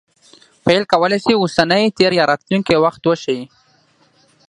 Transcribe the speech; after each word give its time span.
فعل 0.63 0.83
کولای 0.91 1.19
سي 1.25 1.33
اوسنی، 1.37 1.83
تېر 1.97 2.11
یا 2.19 2.25
راتلونکى 2.31 2.75
وخت 2.85 3.01
وښيي. 3.05 3.43